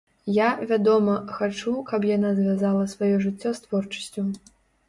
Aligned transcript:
Я, 0.35 0.45
вядома, 0.71 1.17
хачу, 1.41 1.75
каб 1.91 2.09
яна 2.15 2.33
звязала 2.39 2.83
сваё 2.97 3.15
жыццё 3.29 3.55
з 3.59 3.67
творчасцю. 3.67 4.29